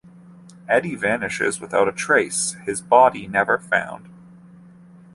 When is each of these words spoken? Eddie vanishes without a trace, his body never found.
Eddie 0.67 0.95
vanishes 0.95 1.61
without 1.61 1.87
a 1.87 1.91
trace, 1.91 2.53
his 2.65 2.81
body 2.81 3.27
never 3.27 3.59
found. 3.59 4.09